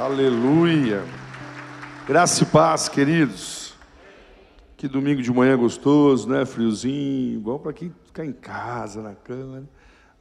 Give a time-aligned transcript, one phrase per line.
[0.00, 1.04] Aleluia.
[2.08, 3.74] Graça e paz, queridos.
[4.74, 6.46] Que domingo de manhã gostoso, né?
[6.46, 9.60] Friozinho, bom para quem ficar em casa, na cama.
[9.60, 9.66] Né?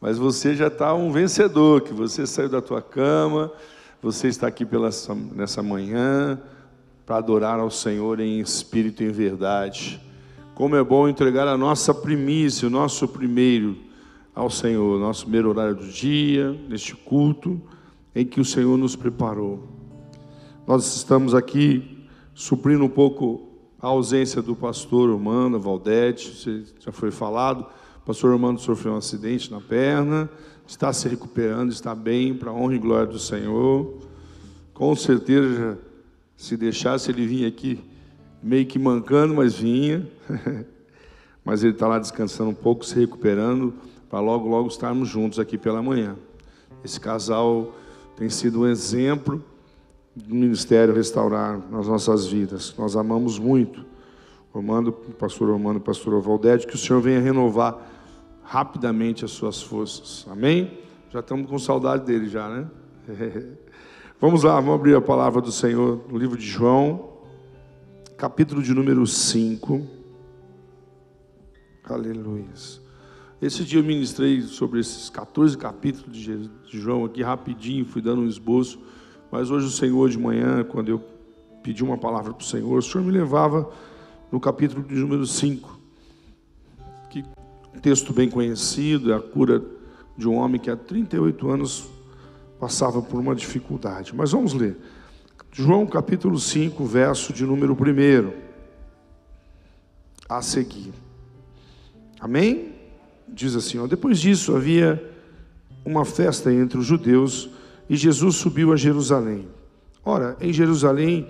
[0.02, 3.54] Mas você já está um vencedor, que você saiu da tua cama,
[4.02, 4.89] você está aqui pela,
[5.34, 6.38] nessa manhã
[7.05, 9.98] para adorar ao Senhor em espírito e em verdade.
[10.55, 13.77] Como é bom entregar a nossa primícia, o nosso primeiro
[14.36, 17.61] ao Senhor, nosso primeiro horário do dia, neste culto
[18.16, 19.64] em que o Senhor nos preparou.
[20.68, 23.47] Nós estamos aqui suprindo um pouco
[23.82, 27.66] a ausência do pastor Romano Valdete, já foi falado,
[28.02, 30.30] o pastor Romano sofreu um acidente na perna,
[30.68, 33.97] está se recuperando, está bem, para a honra e glória do Senhor.
[34.73, 35.80] Com certeza,
[36.36, 37.80] se deixasse, ele vinha aqui
[38.41, 40.08] meio que mancando, mas vinha.
[41.44, 43.73] mas ele está lá descansando um pouco, se recuperando,
[44.09, 46.16] para logo, logo estarmos juntos aqui pela manhã.
[46.83, 47.73] Esse casal
[48.19, 49.41] tem sido um exemplo
[50.14, 52.75] do Ministério Restaurar nas nossas vidas.
[52.77, 53.85] Nós amamos muito.
[54.52, 57.79] Romano, pastor Romano pastor Valdete, que o Senhor venha renovar
[58.44, 60.27] rapidamente as suas forças.
[60.29, 60.79] Amém?
[61.09, 62.67] Já estamos com saudade dele já, né?
[64.19, 67.13] vamos lá, vamos abrir a palavra do Senhor no livro de João,
[68.17, 69.81] capítulo de número 5.
[71.85, 72.44] Aleluia.
[73.41, 78.27] Esse dia eu ministrei sobre esses 14 capítulos de João aqui rapidinho, fui dando um
[78.27, 78.77] esboço,
[79.31, 80.99] mas hoje o Senhor de manhã, quando eu
[81.63, 83.71] pedi uma palavra para o Senhor, o Senhor me levava
[84.29, 85.79] no capítulo de número 5,
[87.09, 87.23] que
[87.81, 89.63] texto bem conhecido, é a cura
[90.17, 91.89] de um homem que há 38 anos
[92.59, 94.13] passava por uma dificuldade.
[94.13, 94.75] Mas vamos ler.
[95.53, 98.33] João capítulo 5, verso de número 1.
[100.27, 100.91] A seguir.
[102.19, 102.78] Amém?
[103.33, 105.03] Diz assim: ó, depois disso havia
[105.85, 107.49] uma festa entre os judeus
[107.89, 109.47] e Jesus subiu a Jerusalém.
[110.05, 111.27] Ora, em Jerusalém,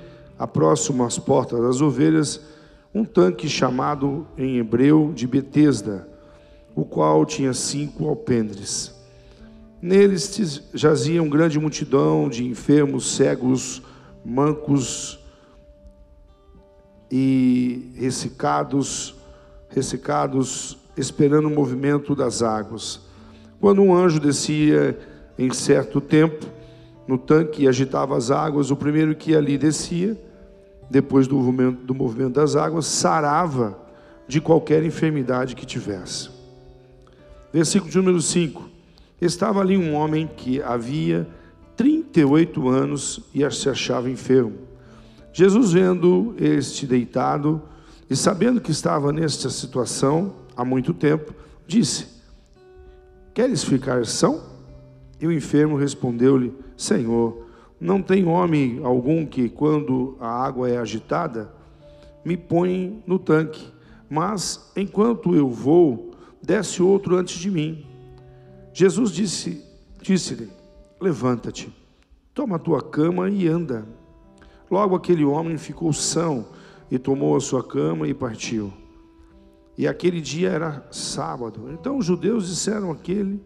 [0.53, 2.41] próximo às portas das ovelhas,
[2.93, 6.07] um tanque chamado em hebreu de Betesda,
[6.75, 8.93] o qual tinha cinco alpendres.
[9.81, 13.81] Neles jazia uma grande multidão de enfermos, cegos,
[14.25, 15.19] mancos
[17.09, 19.15] e ressecados,
[19.69, 23.01] ressecados esperando o movimento das águas.
[23.59, 24.97] Quando um anjo descia
[25.37, 26.45] em certo tempo
[27.07, 30.15] no tanque e agitava as águas, o primeiro que ali descia,
[30.89, 33.79] depois do movimento, do movimento das águas, sarava
[34.27, 36.29] de qualquer enfermidade que tivesse.
[37.51, 38.69] Versículo de número 5.
[39.19, 41.27] Estava ali um homem que havia
[41.75, 44.53] 38 anos e se achava enfermo.
[45.33, 47.61] Jesus, vendo este deitado
[48.09, 51.33] e sabendo que estava nesta situação, há muito tempo,
[51.65, 52.07] disse:
[53.33, 54.43] Queres ficar são?
[55.21, 57.45] E o enfermo respondeu-lhe: Senhor,
[57.79, 61.49] não tem homem algum que, quando a água é agitada,
[62.25, 63.71] me põe no tanque,
[64.09, 66.11] mas enquanto eu vou,
[66.43, 67.85] desce outro antes de mim.
[68.73, 69.63] Jesus disse,
[70.01, 70.49] disse-lhe:
[70.99, 71.73] Levanta-te,
[72.33, 73.87] toma a tua cama e anda.
[74.69, 76.47] Logo aquele homem ficou são
[76.91, 78.73] e tomou a sua cama e partiu.
[79.79, 81.69] E aquele dia era sábado.
[81.71, 83.41] Então os judeus disseram àquele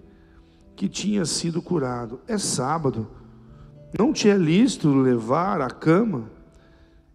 [0.76, 3.08] que tinha sido curado: É sábado,
[4.00, 6.32] não te é lícito levar a cama?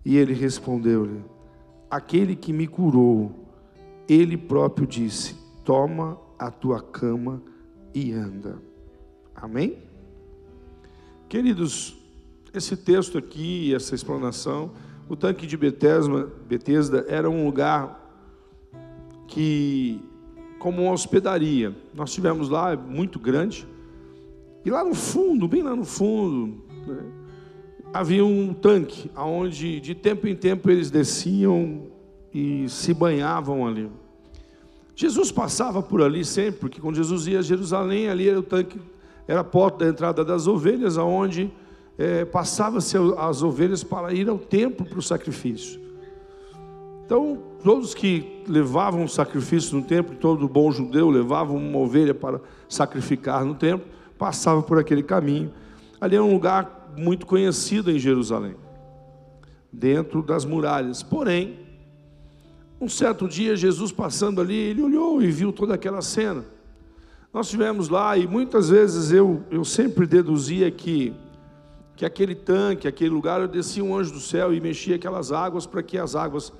[0.04, 1.20] E ele respondeu-lhe:
[1.90, 3.44] Aquele que me curou,
[4.08, 7.42] ele próprio disse: Toma a tua cama
[7.92, 8.62] e anda.
[9.34, 9.78] Amém?
[11.28, 11.98] Queridos,
[12.54, 14.70] esse texto aqui, essa explanação,
[15.08, 18.07] o tanque de Betesda, Betesda era um lugar
[19.28, 20.00] que
[20.58, 21.74] como uma hospedaria.
[21.94, 23.66] Nós tivemos lá, é muito grande.
[24.64, 27.04] E lá no fundo, bem lá no fundo, né,
[27.92, 31.86] havia um tanque, onde de tempo em tempo eles desciam
[32.34, 33.88] e se banhavam ali.
[34.96, 38.80] Jesus passava por ali sempre, porque quando Jesus ia a Jerusalém, ali era o tanque,
[39.28, 41.52] era a porta da entrada das ovelhas, aonde
[41.96, 45.87] é, passava-se as ovelhas para ir ao templo para o sacrifício.
[47.08, 52.38] Então, todos que levavam sacrifício no templo, todo bom judeu levava uma ovelha para
[52.68, 53.88] sacrificar no templo,
[54.18, 55.50] passava por aquele caminho.
[55.98, 58.56] Ali é um lugar muito conhecido em Jerusalém,
[59.72, 61.02] dentro das muralhas.
[61.02, 61.60] Porém,
[62.78, 66.44] um certo dia, Jesus passando ali, ele olhou e viu toda aquela cena.
[67.32, 71.14] Nós estivemos lá e muitas vezes eu, eu sempre deduzia que,
[71.96, 75.64] que aquele tanque, aquele lugar, eu descia um anjo do céu e mexia aquelas águas
[75.64, 76.52] para que as águas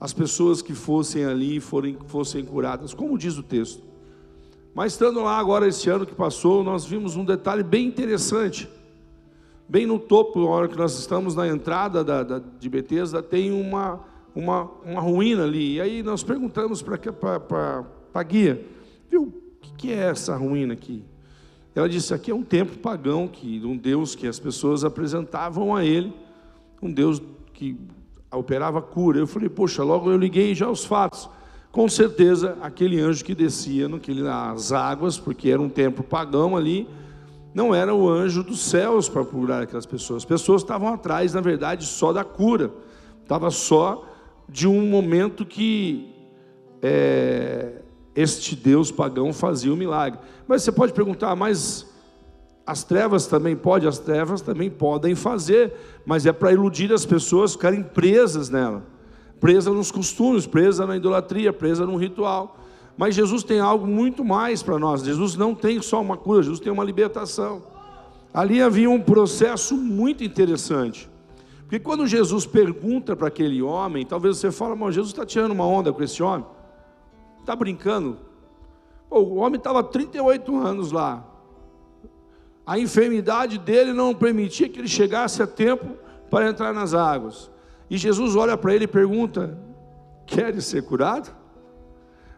[0.00, 3.82] as pessoas que fossem ali forem, fossem curadas, como diz o texto.
[4.74, 8.68] Mas estando lá agora esse ano que passou, nós vimos um detalhe bem interessante.
[9.68, 13.50] bem no topo, na hora que nós estamos na entrada da, da de Betesda, tem
[13.50, 14.00] uma,
[14.34, 15.74] uma, uma ruína ali.
[15.74, 17.84] E aí nós perguntamos para
[18.14, 18.64] a guia,
[19.10, 21.02] viu, o que, que é essa ruína aqui?
[21.74, 25.84] Ela disse: aqui é um templo pagão, que, um Deus que as pessoas apresentavam a
[25.84, 26.12] ele,
[26.80, 27.20] um Deus
[27.52, 27.76] que
[28.32, 29.18] operava cura.
[29.18, 31.28] Eu falei: poxa, logo eu liguei já os fatos.
[31.70, 36.88] Com certeza, aquele anjo que descia nas águas, porque era um templo pagão ali,
[37.54, 40.22] não era o anjo dos céus para curar aquelas pessoas.
[40.22, 42.72] As pessoas estavam atrás, na verdade, só da cura.
[43.22, 44.04] Estava só
[44.48, 46.14] de um momento que
[46.82, 47.82] é,
[48.14, 50.18] este Deus pagão fazia o milagre.
[50.46, 51.87] Mas você pode perguntar, mas
[52.68, 53.88] as trevas também podem?
[53.88, 55.72] As trevas também podem fazer,
[56.04, 58.82] mas é para iludir as pessoas ficarem presas nela,
[59.40, 62.58] presas nos costumes, presas na idolatria, presas num ritual.
[62.94, 65.02] Mas Jesus tem algo muito mais para nós.
[65.02, 67.62] Jesus não tem só uma cura, Jesus tem uma libertação.
[68.34, 71.08] Ali havia um processo muito interessante.
[71.60, 75.66] Porque quando Jesus pergunta para aquele homem, talvez você fale, mas Jesus está tirando uma
[75.66, 76.44] onda com esse homem.
[77.40, 78.18] Está brincando?
[79.08, 81.37] Pô, o homem estava 38 anos lá.
[82.68, 85.96] A enfermidade dele não permitia que ele chegasse a tempo
[86.30, 87.50] para entrar nas águas.
[87.88, 89.58] E Jesus olha para ele e pergunta:
[90.26, 91.34] Queres ser curado?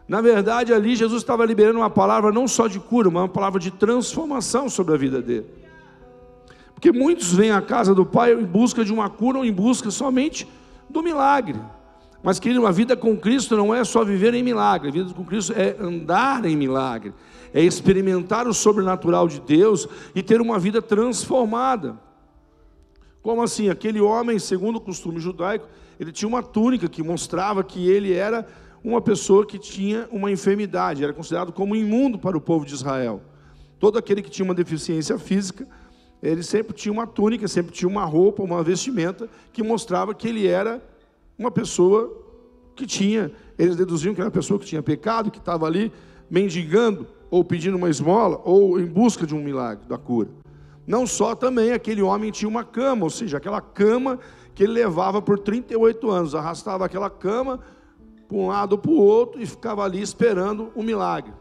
[0.07, 3.59] Na verdade, ali Jesus estava liberando uma palavra não só de cura, mas uma palavra
[3.59, 5.47] de transformação sobre a vida dele.
[6.73, 9.91] Porque muitos vêm à casa do Pai em busca de uma cura ou em busca
[9.91, 10.47] somente
[10.89, 11.59] do milagre.
[12.23, 15.25] Mas, querido, a vida com Cristo não é só viver em milagre, a vida com
[15.25, 17.13] Cristo é andar em milagre,
[17.53, 21.99] é experimentar o sobrenatural de Deus e ter uma vida transformada.
[23.21, 23.69] Como assim?
[23.69, 25.67] Aquele homem, segundo o costume judaico,
[25.99, 28.47] ele tinha uma túnica que mostrava que ele era
[28.83, 33.21] uma pessoa que tinha uma enfermidade, era considerado como imundo para o povo de Israel.
[33.79, 35.67] Todo aquele que tinha uma deficiência física,
[36.21, 40.47] ele sempre tinha uma túnica, sempre tinha uma roupa, uma vestimenta que mostrava que ele
[40.47, 40.81] era
[41.37, 42.17] uma pessoa
[42.75, 45.91] que tinha, eles deduziam que era uma pessoa que tinha pecado, que estava ali
[46.29, 50.29] mendigando ou pedindo uma esmola ou em busca de um milagre da cura.
[50.85, 54.19] Não só também aquele homem tinha uma cama, ou seja, aquela cama
[54.53, 57.61] que ele levava por 38 anos, arrastava aquela cama
[58.27, 61.33] para um lado ou para o outro e ficava ali esperando o milagre.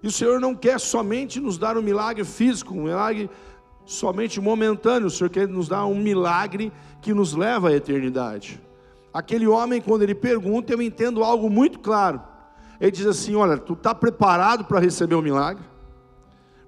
[0.00, 3.28] E o Senhor não quer somente nos dar um milagre físico, um milagre
[3.84, 8.60] somente momentâneo, o Senhor quer nos dar um milagre que nos leva à eternidade.
[9.12, 12.20] Aquele homem, quando ele pergunta, eu entendo algo muito claro.
[12.80, 15.64] Ele diz assim: Olha, tu está preparado para receber o milagre?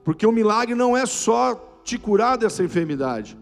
[0.04, 3.36] Porque o milagre não é só te curar dessa enfermidade,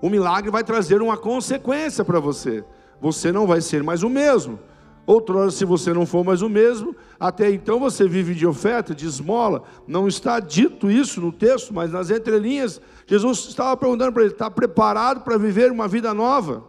[0.00, 2.64] o milagre vai trazer uma consequência para você.
[3.00, 4.58] Você não vai ser mais o mesmo.
[5.06, 9.06] Outrora, se você não for mais o mesmo, até então você vive de oferta, de
[9.06, 9.62] esmola.
[9.86, 14.50] Não está dito isso no texto, mas nas entrelinhas, Jesus estava perguntando para ele: está
[14.50, 16.62] preparado para viver uma vida nova?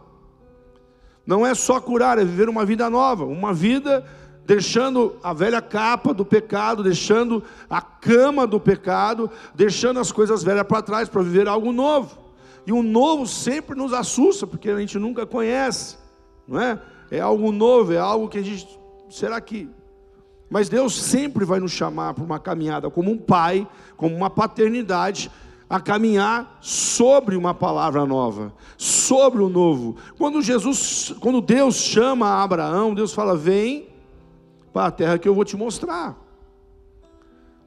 [1.26, 4.04] Não é só curar, é viver uma vida nova, uma vida
[4.46, 10.66] deixando a velha capa do pecado, deixando a cama do pecado, deixando as coisas velhas
[10.66, 12.18] para trás para viver algo novo.
[12.66, 15.96] E o novo sempre nos assusta, porque a gente nunca conhece,
[16.46, 16.80] não é?
[17.10, 18.78] é algo novo, é algo que a gente.
[19.10, 19.68] Será que.
[20.48, 23.66] Mas Deus sempre vai nos chamar para uma caminhada como um pai,
[23.96, 25.30] como uma paternidade,
[25.68, 29.96] a caminhar sobre uma palavra nova, sobre o novo.
[30.18, 33.89] Quando Jesus, quando Deus chama Abraão, Deus fala: "Vem
[34.72, 36.16] para a terra que eu vou te mostrar".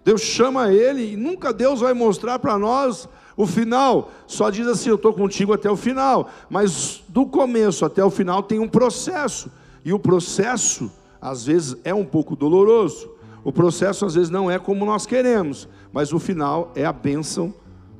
[0.03, 4.89] Deus chama ele e nunca Deus vai mostrar para nós o final só diz assim:
[4.89, 6.29] Eu estou contigo até o final.
[6.49, 9.51] Mas do começo até o final tem um processo.
[9.83, 13.11] E o processo, às vezes, é um pouco doloroso.
[13.43, 15.67] O processo, às vezes, não é como nós queremos.
[15.91, 17.53] Mas o final é a bênção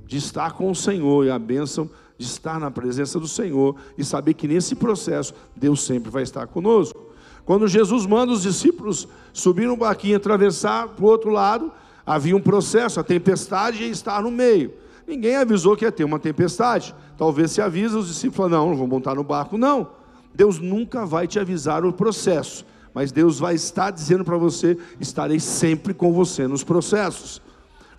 [0.06, 4.04] de estar com o Senhor e a bênção de estar na presença do Senhor e
[4.04, 7.13] saber que nesse processo Deus sempre vai estar conosco.
[7.46, 11.72] Quando Jesus manda os discípulos subir no barquinho e atravessar para o outro lado,
[12.06, 14.74] havia um processo, a tempestade ia estar no meio.
[15.06, 16.96] Ninguém avisou que ia ter uma tempestade.
[17.18, 19.90] Talvez se avisa, os discípulos falam, não, não vão montar no barco, não.
[20.34, 25.40] Deus nunca vai te avisar o processo, mas Deus vai estar dizendo para você, estarei
[25.40, 27.42] sempre com você nos processos.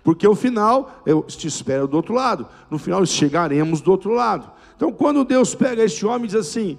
[0.03, 2.47] Porque o final, eu te espero do outro lado.
[2.69, 4.51] No final, chegaremos do outro lado.
[4.75, 6.77] Então, quando Deus pega este homem e diz assim,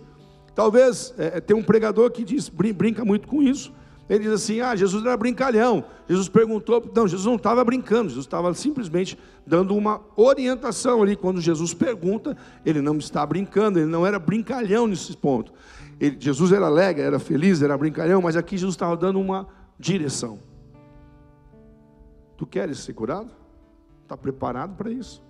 [0.56, 3.72] talvez, é, tem um pregador que diz, brinca muito com isso,
[4.08, 5.84] ele diz assim: ah, Jesus era brincalhão.
[6.08, 11.16] Jesus perguntou, não, Jesus não estava brincando, Jesus estava simplesmente dando uma orientação ali.
[11.16, 15.52] Quando Jesus pergunta, ele não está brincando, ele não era brincalhão nesse ponto.
[16.00, 19.48] Ele, Jesus era alegre, era feliz, era brincalhão, mas aqui Jesus estava dando uma
[19.78, 20.38] direção.
[22.36, 23.30] Tu queres ser curado?
[24.04, 25.22] Está preparado para isso?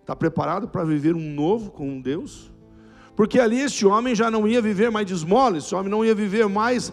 [0.00, 2.50] Está preparado para viver um novo com Deus?
[3.18, 6.14] Porque ali este homem já não ia viver mais de esmola, esse homem não ia
[6.14, 6.92] viver mais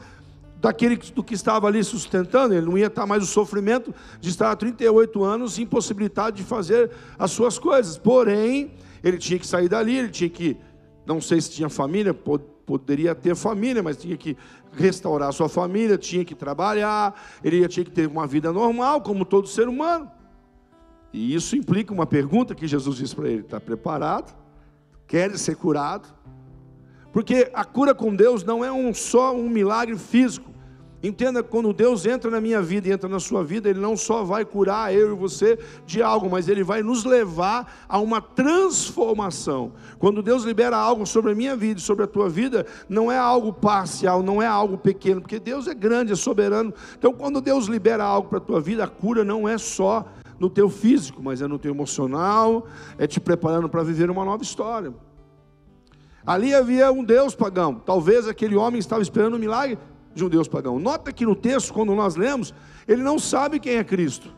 [0.60, 4.50] daquele do que estava ali sustentando, ele não ia estar mais o sofrimento de estar
[4.50, 6.90] há 38 anos impossibilitado de fazer
[7.20, 8.00] as suas coisas.
[8.00, 8.72] Porém,
[9.04, 10.58] ele tinha que sair dali, ele tinha que,
[11.06, 14.36] não sei se tinha família, poderia ter família, mas tinha que
[14.72, 17.14] restaurar sua família, tinha que trabalhar,
[17.44, 20.10] ele tinha que ter uma vida normal, como todo ser humano.
[21.14, 24.36] E isso implica uma pergunta que Jesus disse para ele: está preparado?
[25.08, 26.15] Quer ser curado?
[27.16, 30.52] Porque a cura com Deus não é um, só um milagre físico,
[31.02, 34.24] Entenda, quando Deus entra na minha vida e entra na sua vida, Ele não só
[34.24, 39.74] vai curar eu e você de algo, mas Ele vai nos levar a uma transformação.
[40.00, 43.20] Quando Deus libera algo sobre a minha vida e sobre a tua vida, não é
[43.20, 46.74] algo parcial, não é algo pequeno, porque Deus é grande, é soberano.
[46.98, 50.06] Então, quando Deus libera algo para a tua vida, a cura não é só
[50.40, 52.66] no teu físico, mas é no teu emocional,
[52.98, 54.92] é te preparando para viver uma nova história.
[56.26, 57.76] Ali havia um Deus pagão.
[57.76, 59.78] Talvez aquele homem estava esperando um milagre,
[60.14, 60.80] de um Deus pagão.
[60.80, 62.54] Nota que no texto, quando nós lemos,
[62.88, 64.34] ele não sabe quem é Cristo.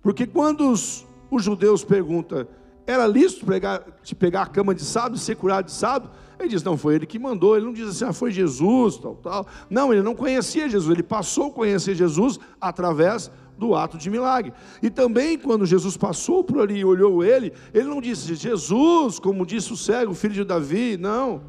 [0.00, 2.46] Porque quando os, os judeus perguntam,
[2.86, 6.10] era lícito pegar, de pegar a cama de sábado e ser curado de sábado?
[6.38, 7.56] Ele diz, não, foi ele que mandou.
[7.56, 9.46] Ele não diz assim, ah, foi Jesus, tal, tal.
[9.70, 10.90] Não, ele não conhecia Jesus.
[10.90, 13.30] Ele passou a conhecer Jesus através
[13.62, 14.52] do ato de milagre.
[14.82, 19.46] E também, quando Jesus passou por ali e olhou ele, ele não disse, Jesus, como
[19.46, 21.42] disse o cego, filho de Davi, não.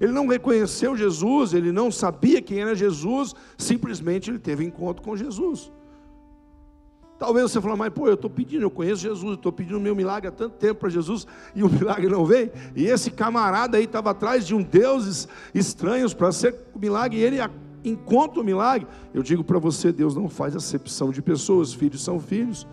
[0.00, 5.16] Ele não reconheceu Jesus, ele não sabia quem era Jesus, simplesmente ele teve encontro com
[5.16, 5.72] Jesus.
[7.18, 10.28] Talvez você fale, mas pô, eu estou pedindo, eu conheço Jesus, estou pedindo meu milagre
[10.28, 12.52] há tanto tempo para Jesus e o milagre não veio.
[12.76, 17.40] E esse camarada aí estava atrás de um deuses estranhos para ser milagre e ele
[17.88, 18.86] encontra o milagre.
[19.14, 22.66] Eu digo para você, Deus não faz acepção de pessoas, filhos são filhos.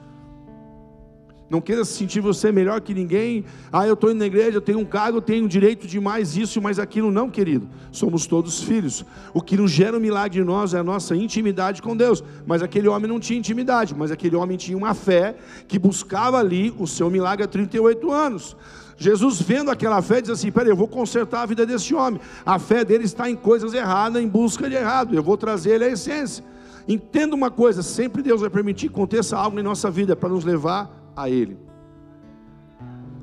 [1.53, 3.45] Não queira se sentir você melhor que ninguém.
[3.71, 6.35] Ah, eu estou indo na igreja, eu tenho um cargo, eu tenho direito de mais
[6.35, 7.11] isso e mais aquilo.
[7.11, 7.69] Não, querido.
[7.91, 9.05] Somos todos filhos.
[9.35, 12.23] O que nos gera o um milagre de nós é a nossa intimidade com Deus.
[12.47, 15.35] Mas aquele homem não tinha intimidade, mas aquele homem tinha uma fé
[15.67, 18.57] que buscava ali o seu milagre há 38 anos.
[18.97, 22.19] Jesus, vendo aquela fé, diz assim: Peraí, eu vou consertar a vida desse homem.
[22.45, 25.15] A fé dele está em coisas erradas, em busca de errado.
[25.15, 26.43] Eu vou trazer ele à essência.
[26.87, 30.43] Entenda uma coisa: sempre Deus vai permitir que aconteça algo em nossa vida para nos
[30.43, 31.57] levar a Ele.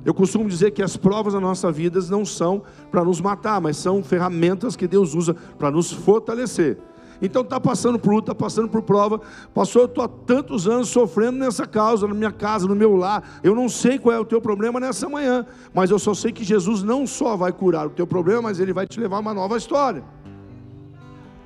[0.02, 3.76] Eu costumo dizer que as provas da nossa vida não são para nos matar, mas
[3.76, 6.78] são ferramentas que Deus usa para nos fortalecer.
[7.22, 9.20] Então está passando por luta, está passando por prova.
[9.54, 13.40] Pastor, eu estou há tantos anos sofrendo nessa causa, na minha casa, no meu lar.
[13.42, 16.44] Eu não sei qual é o teu problema nessa manhã, mas eu só sei que
[16.44, 19.34] Jesus não só vai curar o teu problema, mas ele vai te levar a uma
[19.34, 20.02] nova história.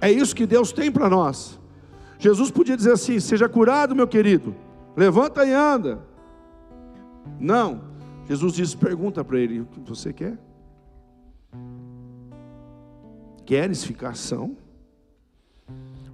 [0.01, 1.59] É isso que Deus tem para nós.
[2.19, 4.55] Jesus podia dizer assim: seja curado, meu querido,
[4.97, 6.01] levanta e anda.
[7.41, 7.83] Não.
[8.29, 10.39] Jesus disse: pergunta para ele: o que você quer?
[13.45, 14.57] Queres ficar são?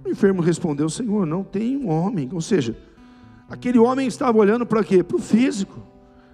[0.03, 2.29] O enfermo respondeu: Senhor, não tem um homem.
[2.33, 2.75] Ou seja,
[3.49, 5.03] aquele homem estava olhando para quê?
[5.03, 5.79] Para o físico.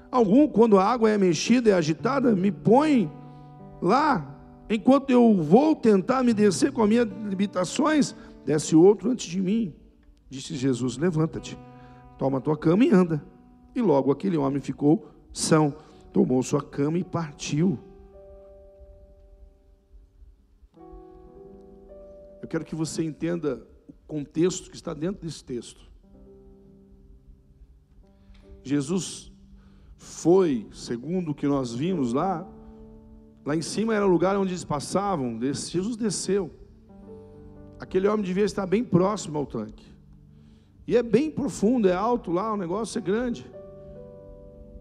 [0.09, 3.11] Algum, quando a água é mexida, é agitada, me põe
[3.81, 4.35] lá.
[4.69, 9.73] Enquanto eu vou tentar me descer com as minhas limitações, desce outro antes de mim.
[10.29, 11.57] Disse Jesus: Levanta-te,
[12.17, 13.23] toma a tua cama e anda.
[13.75, 15.75] E logo aquele homem ficou são,
[16.11, 17.77] tomou sua cama e partiu.
[22.47, 25.85] Eu quero que você entenda o contexto que está dentro desse texto.
[28.63, 29.29] Jesus
[29.97, 32.47] foi, segundo o que nós vimos lá,
[33.45, 36.49] lá em cima era o lugar onde eles passavam, Jesus desceu.
[37.79, 39.85] Aquele homem devia estar bem próximo ao tanque.
[40.87, 43.45] E é bem profundo, é alto lá, o negócio é grande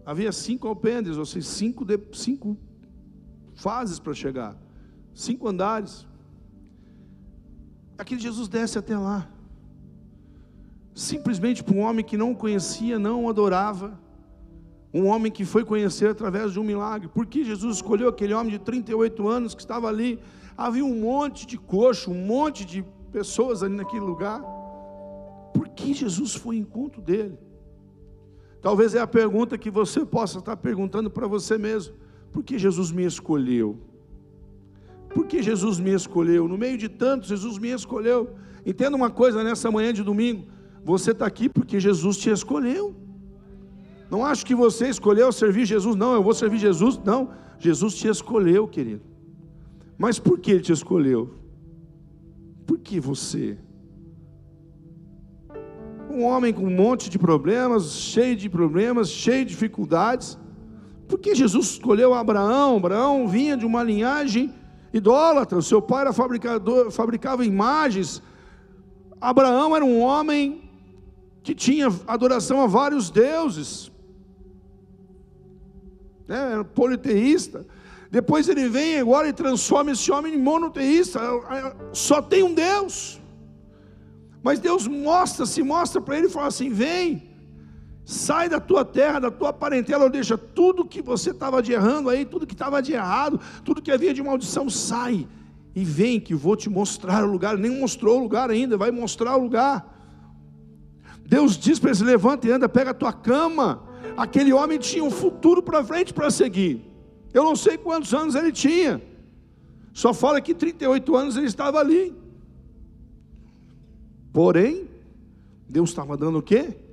[0.07, 2.57] havia cinco alpendres, ou seja, cinco, de, cinco
[3.53, 4.57] fases para chegar,
[5.13, 6.07] cinco andares.
[7.97, 9.27] Aquele Jesus desce até lá,
[10.93, 13.99] simplesmente para um homem que não conhecia, não adorava,
[14.93, 17.07] um homem que foi conhecer através de um milagre.
[17.07, 20.19] Por que Jesus escolheu aquele homem de 38 anos que estava ali?
[20.55, 24.41] Havia um monte de coxo, um monte de pessoas ali naquele lugar.
[25.53, 27.37] Por que Jesus foi em encontro dele?
[28.61, 31.95] Talvez é a pergunta que você possa estar perguntando para você mesmo:
[32.31, 33.79] por que Jesus me escolheu?
[35.17, 36.47] Por que Jesus me escolheu?
[36.47, 38.35] No meio de tantos, Jesus me escolheu.
[38.63, 40.45] Entenda uma coisa nessa manhã de domingo:
[40.83, 42.95] você está aqui porque Jesus te escolheu.
[44.11, 46.99] Não acho que você escolheu servir Jesus, não, eu vou servir Jesus.
[47.03, 49.01] Não, Jesus te escolheu, querido.
[49.97, 51.33] Mas por que Ele te escolheu?
[52.67, 53.57] Por que você?
[56.11, 60.37] um homem com um monte de problemas, cheio de problemas, cheio de dificuldades.
[61.07, 62.77] Por que Jesus escolheu Abraão?
[62.77, 64.53] Abraão vinha de uma linhagem
[64.93, 68.21] idólatra, o seu pai era fabricador, fabricava imagens.
[69.19, 70.69] Abraão era um homem
[71.43, 73.91] que tinha adoração a vários deuses,
[76.27, 76.53] né?
[76.53, 77.65] era politeísta.
[78.09, 81.19] Depois ele vem agora e transforma esse homem em monoteísta.
[81.91, 83.21] Só tem um Deus.
[84.41, 87.26] Mas Deus mostra, se mostra para ele e fala assim: vem,
[88.07, 92.23] sai da tua terra, da tua parentela, deixa tudo que você estava de errando aí,
[92.23, 95.27] tudo que estava de errado, tudo que havia de maldição, sai
[95.75, 97.57] e vem que vou te mostrar o lugar.
[97.57, 99.93] Nem mostrou o lugar ainda, vai mostrar o lugar.
[101.25, 103.83] Deus diz para ele: levanta e anda, pega a tua cama.
[104.15, 106.89] Aquele homem tinha um futuro para frente para seguir.
[107.33, 109.01] Eu não sei quantos anos ele tinha.
[109.91, 112.15] Só fala que 38 anos ele estava ali.
[114.31, 114.87] Porém,
[115.67, 116.86] Deus estava dando o quê?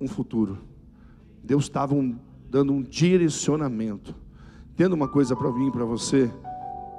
[0.00, 0.58] Um futuro.
[1.42, 2.16] Deus estava um,
[2.50, 4.14] dando um direcionamento.
[4.76, 6.30] Tendo uma coisa para vir para você,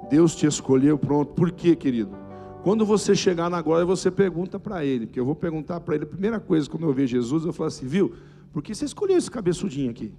[0.09, 1.33] Deus te escolheu pronto.
[1.33, 2.15] Por quê, querido?
[2.63, 6.03] Quando você chegar na glória, você pergunta para ele, porque eu vou perguntar para ele,
[6.03, 8.13] a primeira coisa quando eu ver Jesus, eu falo assim, viu?
[8.51, 10.13] Por que você escolheu esse cabeçudinho aqui?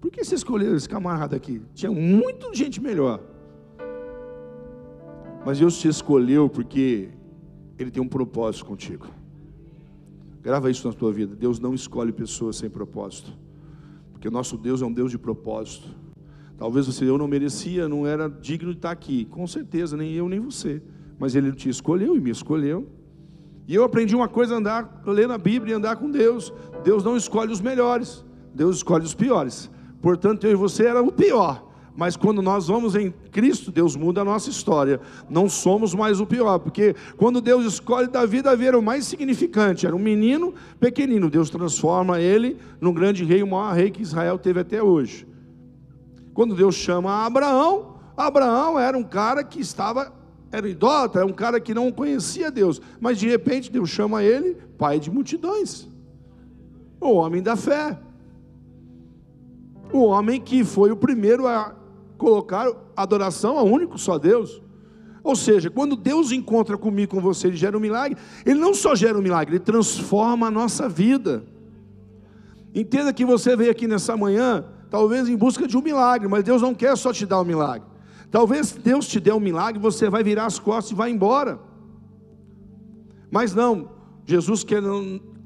[0.00, 1.60] Por que você escolheu esse camarada aqui?
[1.74, 3.20] Tinha muita gente melhor.
[5.44, 7.10] Mas Deus te escolheu porque
[7.78, 9.06] Ele tem um propósito contigo.
[10.42, 11.34] Grava isso na tua vida.
[11.36, 13.32] Deus não escolhe pessoas sem propósito.
[14.12, 15.88] Porque o nosso Deus é um Deus de propósito.
[16.56, 19.24] Talvez você, eu não merecia, não era digno de estar aqui.
[19.24, 20.82] Com certeza, nem eu, nem você.
[21.18, 22.86] Mas Ele te escolheu e me escolheu.
[23.66, 26.52] E eu aprendi uma coisa: andar, ler na Bíblia e andar com Deus.
[26.82, 29.70] Deus não escolhe os melhores, Deus escolhe os piores.
[30.02, 31.69] Portanto, eu e você era o pior.
[31.96, 35.00] Mas quando nós vamos em Cristo, Deus muda a nossa história.
[35.28, 39.86] Não somos mais o pior, porque quando Deus escolhe Davi, Davi era o mais significante,
[39.86, 41.28] era um menino pequenino.
[41.28, 45.26] Deus transforma ele num grande rei, o maior rei que Israel teve até hoje.
[46.32, 50.12] Quando Deus chama Abraão, Abraão era um cara que estava,
[50.52, 54.56] era idólatra, era um cara que não conhecia Deus, mas de repente Deus chama ele
[54.78, 55.88] pai de multidões,
[57.00, 57.98] o homem da fé.
[59.92, 61.74] O homem que foi o primeiro a
[62.20, 64.62] colocar adoração ao único só Deus.
[65.24, 68.94] Ou seja, quando Deus encontra comigo, com você, Ele gera um milagre, Ele não só
[68.94, 71.44] gera um milagre, Ele transforma a nossa vida.
[72.74, 76.60] Entenda que você veio aqui nessa manhã, talvez em busca de um milagre, mas Deus
[76.60, 77.88] não quer só te dar um milagre.
[78.30, 81.58] Talvez Deus te dê um milagre, você vai virar as costas e vai embora.
[83.30, 83.90] Mas não,
[84.26, 84.82] Jesus quer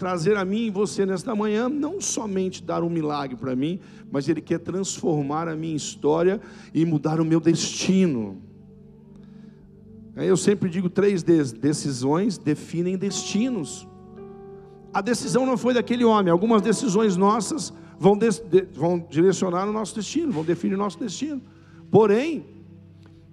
[0.04, 3.80] trazer a mim e você nesta manhã, não somente dar um milagre para mim,
[4.12, 6.42] mas Ele quer transformar a minha história
[6.74, 8.36] e mudar o meu destino.
[10.14, 13.88] Eu sempre digo: três decisões definem destinos.
[14.92, 18.28] A decisão não foi daquele homem, algumas decisões nossas vão, de,
[18.74, 21.40] vão direcionar o nosso destino, vão definir o nosso destino.
[21.90, 22.44] Porém,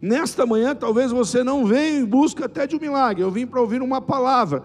[0.01, 3.59] nesta manhã, talvez você não venha em busca até de um milagre, eu vim para
[3.59, 4.63] ouvir uma palavra.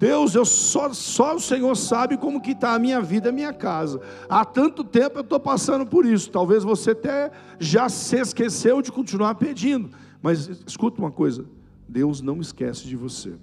[0.00, 3.52] Deus, eu só, só o Senhor sabe como que está a minha vida, a minha
[3.52, 4.00] casa.
[4.30, 6.30] Há tanto tempo eu estou passando por isso.
[6.30, 9.90] Talvez você até já se esqueceu de continuar pedindo.
[10.22, 11.44] Mas escuta uma coisa:
[11.86, 13.34] Deus não esquece de você.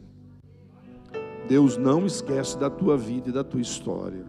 [1.48, 4.26] Deus não esquece da tua vida e da tua história.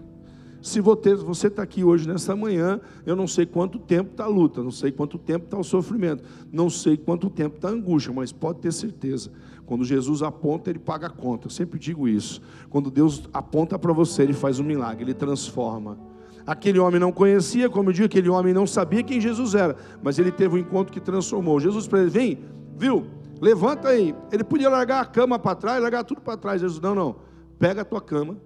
[0.61, 4.62] Se você está aqui hoje nessa manhã, eu não sei quanto tempo está a luta,
[4.62, 8.33] não sei quanto tempo está o sofrimento, não sei quanto tempo está a angústia, mas
[8.33, 9.31] pode ter certeza,
[9.64, 11.47] quando Jesus aponta, ele paga a conta.
[11.47, 12.40] Eu sempre digo isso.
[12.71, 15.99] Quando Deus aponta para você, ele faz um milagre, ele transforma.
[16.44, 20.18] Aquele homem não conhecia, como eu digo, aquele homem não sabia quem Jesus era, mas
[20.18, 21.61] ele teve um encontro que transformou.
[21.61, 22.38] Jesus para ele, vem,
[22.77, 23.07] viu?
[23.40, 24.14] Levanta aí.
[24.33, 26.61] Ele podia largar a cama para trás, largar tudo para trás.
[26.61, 27.16] Jesus, não, não.
[27.59, 28.38] Pega a tua cama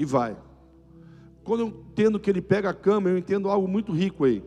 [0.00, 0.36] e vai.
[1.44, 4.42] Quando eu entendo que ele pega a cama, eu entendo algo muito rico aí.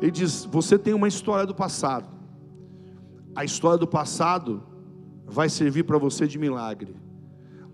[0.00, 2.14] Ele diz: Você tem uma história do passado
[3.34, 4.62] a história do passado
[5.26, 6.94] vai servir para você de milagre.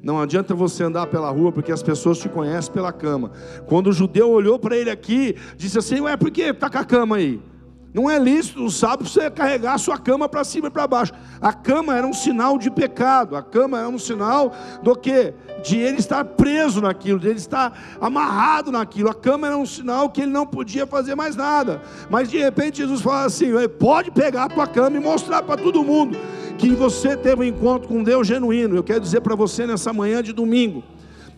[0.02, 3.32] Não adianta você andar pela rua porque as pessoas te conhecem pela cama.
[3.66, 6.84] Quando o judeu olhou para ele aqui, disse assim: Ué, por que está com a
[6.84, 7.42] cama aí?
[7.92, 11.12] Não é lícito, não sabe você carregar a sua cama para cima e para baixo.
[11.40, 13.34] A cama era um sinal de pecado.
[13.34, 15.34] A cama era um sinal do que?
[15.64, 19.10] De ele estar preso naquilo, de ele estar amarrado naquilo.
[19.10, 21.82] A cama era um sinal que ele não podia fazer mais nada.
[22.08, 25.82] Mas de repente Jesus fala assim: pode pegar a tua cama e mostrar para todo
[25.82, 26.16] mundo
[26.58, 28.76] que você teve um encontro com Deus genuíno.
[28.76, 30.84] Eu quero dizer para você nessa manhã de domingo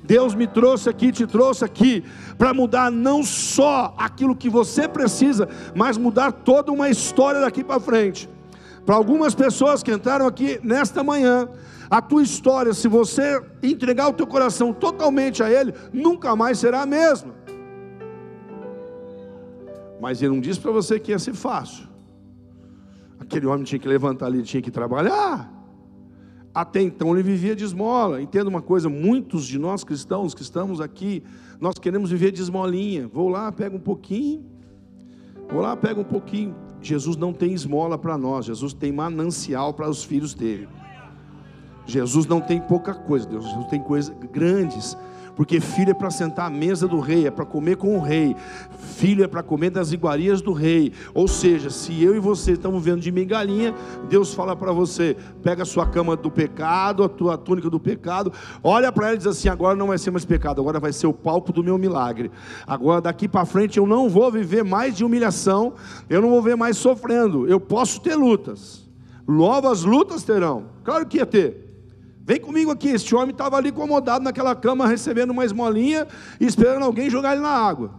[0.02, 2.04] Deus me trouxe aqui, te trouxe aqui,
[2.36, 7.78] para mudar não só aquilo que você precisa, mas mudar toda uma história daqui para
[7.78, 8.28] frente.
[8.84, 11.48] Para algumas pessoas que entraram aqui nesta manhã,
[11.92, 16.80] A tua história, se você entregar o teu coração totalmente a Ele, nunca mais será
[16.80, 17.34] a mesma.
[20.00, 21.86] Mas Ele não disse para você que ia ser fácil.
[23.20, 25.52] Aquele homem tinha que levantar ali, tinha que trabalhar.
[26.54, 28.20] Até então ele vivia de esmola.
[28.20, 31.22] Entenda uma coisa: muitos de nós cristãos que estamos aqui,
[31.60, 33.08] nós queremos viver de esmolinha.
[33.08, 34.44] Vou lá, pego um pouquinho,
[35.50, 36.54] vou lá, pego um pouquinho.
[36.80, 40.68] Jesus não tem esmola para nós, Jesus tem manancial para os filhos dele.
[41.86, 44.96] Jesus não tem pouca coisa, Deus tem coisas grandes
[45.35, 48.37] porque filho é para sentar à mesa do rei, é para comer com o rei,
[48.97, 50.92] filho é para comer das iguarias do rei.
[51.14, 53.75] Ou seja, se eu e você estamos vendo de migalhinha,
[54.09, 58.33] Deus fala para você: pega a sua cama do pecado, a tua túnica do pecado,
[58.62, 61.07] olha para ela e diz assim: agora não vai ser mais pecado, agora vai ser
[61.07, 62.31] o palco do meu milagre.
[62.66, 65.75] Agora daqui para frente eu não vou viver mais de humilhação,
[66.09, 68.83] eu não vou ver mais sofrendo, eu posso ter lutas.
[69.27, 71.71] Novas lutas terão, claro que ia ter.
[72.24, 76.06] Vem comigo aqui, este homem estava ali acomodado naquela cama, recebendo uma esmolinha,
[76.40, 77.90] esperando alguém jogar ele na água.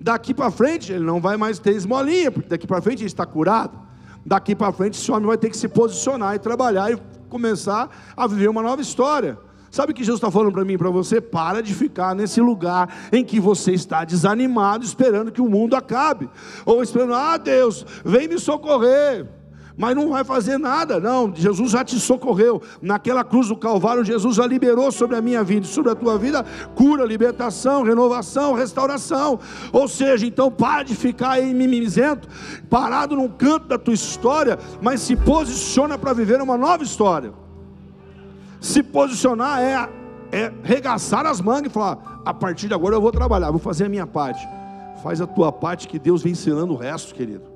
[0.00, 3.24] Daqui para frente, ele não vai mais ter esmolinha, porque daqui para frente ele está
[3.24, 3.78] curado.
[4.24, 8.26] Daqui para frente, esse homem vai ter que se posicionar e trabalhar e começar a
[8.26, 9.38] viver uma nova história.
[9.70, 11.20] Sabe o que Jesus está falando para mim e para você?
[11.20, 16.28] Para de ficar nesse lugar em que você está desanimado, esperando que o mundo acabe,
[16.64, 19.26] ou esperando, ah Deus, vem me socorrer
[19.76, 21.32] mas não vai fazer nada, não.
[21.34, 22.62] Jesus já te socorreu.
[22.80, 26.44] Naquela cruz do Calvário, Jesus já liberou sobre a minha vida sobre a tua vida
[26.74, 29.38] cura, libertação, renovação, restauração.
[29.72, 32.28] Ou seja, então para de ficar aí mimizento,
[32.70, 37.32] parado num canto da tua história, mas se posiciona para viver uma nova história.
[38.60, 39.88] Se posicionar é,
[40.32, 43.84] é regaçar as mangas e falar: a partir de agora eu vou trabalhar, vou fazer
[43.84, 44.46] a minha parte.
[45.02, 47.55] Faz a tua parte que Deus vem ensinando o resto, querido.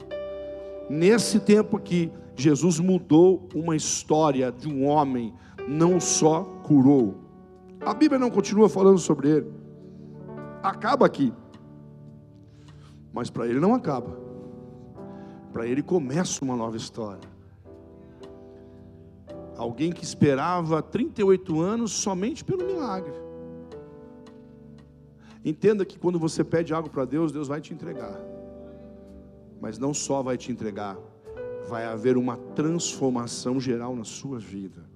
[0.91, 5.33] Nesse tempo aqui, Jesus mudou uma história de um homem,
[5.69, 7.15] não só curou.
[7.81, 9.53] A Bíblia não continua falando sobre ele.
[10.61, 11.33] Acaba aqui.
[13.13, 14.19] Mas para ele não acaba.
[15.53, 17.31] Para ele começa uma nova história.
[19.57, 23.15] Alguém que esperava 38 anos somente pelo milagre.
[25.45, 28.21] Entenda que quando você pede algo para Deus, Deus vai te entregar
[29.61, 30.97] mas não só vai te entregar,
[31.69, 34.89] vai haver uma transformação geral na sua vida.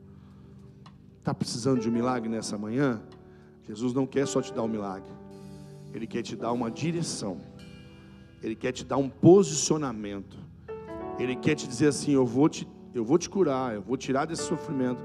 [1.19, 3.03] Está precisando de um milagre nessa manhã?
[3.63, 5.11] Jesus não quer só te dar um milagre,
[5.93, 7.39] Ele quer te dar uma direção,
[8.43, 10.37] Ele quer te dar um posicionamento,
[11.19, 14.27] Ele quer te dizer assim: eu vou te, eu vou te curar, eu vou tirar
[14.27, 15.01] desse sofrimento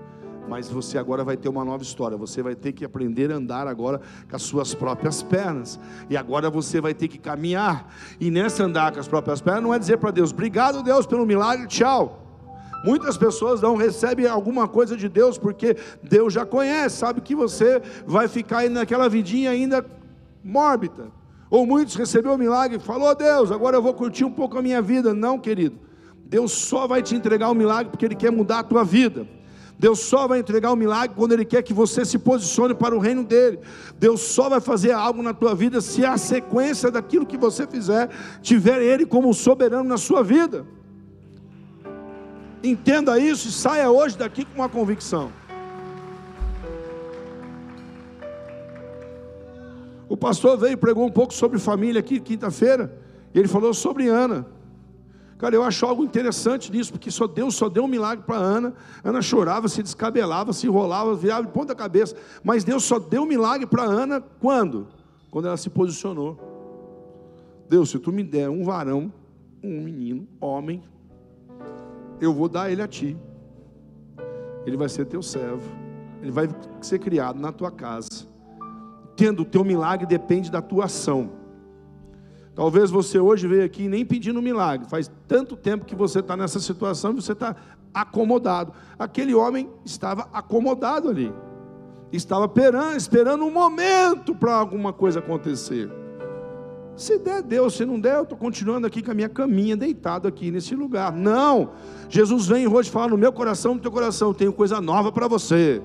[0.50, 2.18] mas você agora vai ter uma nova história.
[2.18, 5.80] Você vai ter que aprender a andar agora com as suas próprias pernas.
[6.10, 7.94] E agora você vai ter que caminhar.
[8.20, 11.26] E nessa andar com as próprias pernas não é dizer para Deus: "Obrigado, Deus, pelo
[11.26, 12.26] milagre, tchau".
[12.84, 17.82] Muitas pessoas não recebem alguma coisa de Deus porque Deus já conhece, sabe que você
[18.08, 19.86] vai ficar aí naquela vidinha ainda
[20.44, 21.12] mórbida.
[21.50, 24.62] Ou muitos receberam o milagre e falou: "Deus, agora eu vou curtir um pouco a
[24.62, 25.14] minha vida".
[25.14, 25.78] Não, querido.
[26.26, 29.28] Deus só vai te entregar o milagre porque ele quer mudar a tua vida.
[29.80, 33.00] Deus só vai entregar o milagre quando Ele quer que você se posicione para o
[33.00, 33.60] reino dele.
[33.98, 38.10] Deus só vai fazer algo na tua vida se a sequência daquilo que você fizer
[38.42, 40.66] tiver Ele como soberano na sua vida.
[42.62, 45.32] Entenda isso e saia hoje daqui com uma convicção.
[50.10, 52.94] O pastor veio e pregou um pouco sobre família aqui quinta-feira,
[53.34, 54.46] e ele falou sobre Ana.
[55.40, 58.74] Cara, eu acho algo interessante nisso, porque só Deus só deu um milagre para Ana.
[59.02, 62.14] Ana chorava, se descabelava, se enrolava, virava de ponta cabeça.
[62.44, 64.86] Mas Deus só deu um milagre para Ana quando?
[65.32, 66.38] Quando ela se posicionou.
[67.70, 69.14] Deus, se tu me der um varão,
[69.64, 70.84] um menino, homem,
[72.20, 73.16] eu vou dar ele a ti.
[74.66, 75.72] Ele vai ser teu servo.
[76.22, 76.50] Ele vai
[76.82, 78.28] ser criado na tua casa.
[79.16, 81.39] Tendo o teu milagre depende da tua ação.
[82.60, 84.86] Talvez você hoje veio aqui nem pedindo milagre.
[84.90, 87.56] Faz tanto tempo que você está nessa situação e você está
[87.94, 88.74] acomodado.
[89.00, 91.32] Aquele homem estava acomodado ali.
[92.12, 92.52] Estava
[92.98, 95.90] esperando um momento para alguma coisa acontecer.
[96.98, 97.76] Se der, Deus.
[97.76, 101.14] Se não der, eu estou continuando aqui com a minha caminha, deitado aqui nesse lugar.
[101.14, 101.70] Não.
[102.10, 104.34] Jesus vem hoje falar no meu coração, no teu coração.
[104.34, 105.82] Tenho coisa nova para você.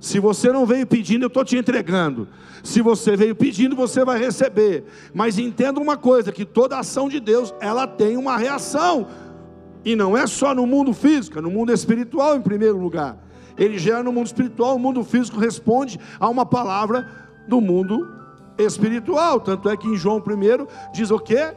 [0.00, 2.28] Se você não veio pedindo, eu estou te entregando.
[2.62, 4.84] Se você veio pedindo, você vai receber.
[5.14, 9.06] Mas entenda uma coisa: que toda ação de Deus, ela tem uma reação.
[9.84, 13.16] E não é só no mundo físico, é no mundo espiritual em primeiro lugar.
[13.56, 17.08] Ele gera no mundo espiritual, o mundo físico responde a uma palavra
[17.48, 18.06] do mundo
[18.58, 19.40] espiritual.
[19.40, 21.54] Tanto é que em João 1 diz o quê?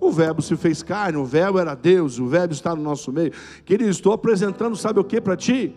[0.00, 3.32] O verbo se fez carne, o verbo era Deus, o verbo está no nosso meio.
[3.64, 5.76] Querido, estou apresentando, sabe o que para ti?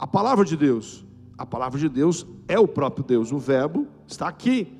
[0.00, 1.04] A palavra de Deus,
[1.36, 4.72] a palavra de Deus é o próprio Deus, o Verbo está aqui.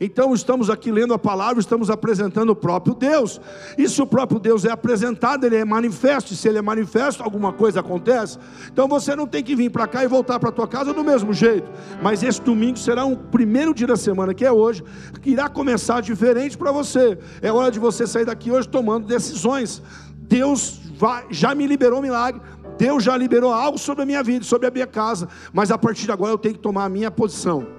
[0.00, 3.40] Então estamos aqui lendo a palavra, estamos apresentando o próprio Deus.
[3.78, 6.32] E se o próprio Deus é apresentado, ele é manifesto.
[6.32, 8.40] E se ele é manifesto, alguma coisa acontece.
[8.70, 11.04] Então você não tem que vir para cá e voltar para a tua casa do
[11.04, 11.70] mesmo jeito.
[12.02, 14.82] Mas esse domingo será um primeiro dia da semana, que é hoje,
[15.22, 17.16] que irá começar diferente para você.
[17.40, 19.80] É hora de você sair daqui hoje tomando decisões.
[20.28, 20.80] Deus
[21.30, 22.40] já me liberou milagre.
[22.78, 25.28] Deus já liberou algo sobre a minha vida, sobre a minha casa.
[25.52, 27.76] Mas a partir de agora eu tenho que tomar a minha posição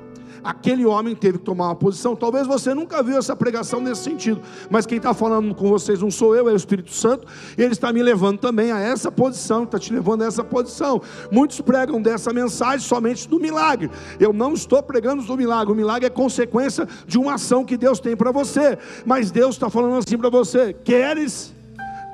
[0.47, 2.15] aquele homem teve que tomar uma posição.
[2.15, 6.09] Talvez você nunca viu essa pregação nesse sentido, mas quem está falando com vocês não
[6.09, 9.63] sou eu, é o Espírito Santo, e ele está me levando também a essa posição,
[9.63, 11.01] está te levando a essa posição.
[11.31, 13.91] Muitos pregam dessa mensagem somente do milagre.
[14.19, 17.99] Eu não estou pregando do milagre, o milagre é consequência de uma ação que Deus
[17.99, 21.53] tem para você, mas Deus está falando assim para você: queres,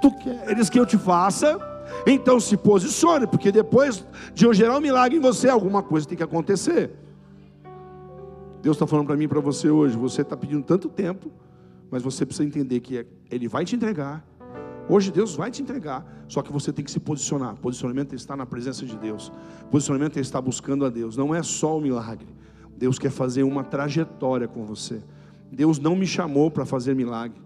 [0.02, 1.73] tu queres que eu te faça?
[2.06, 6.18] Então se posicione, porque depois de eu gerar um milagre em você, alguma coisa tem
[6.18, 6.92] que acontecer.
[8.62, 9.98] Deus está falando para mim e para você hoje.
[9.98, 11.32] Você está pedindo tanto tempo,
[11.92, 14.26] mas você precisa entender que Ele vai te entregar.
[14.88, 17.56] Hoje Deus vai te entregar, só que você tem que se posicionar.
[17.56, 19.32] Posicionamento é estar na presença de Deus.
[19.72, 21.16] Posicionamento é estar buscando a Deus.
[21.16, 22.28] Não é só o milagre.
[22.78, 25.02] Deus quer fazer uma trajetória com você.
[25.52, 27.42] Deus não me chamou para fazer milagre.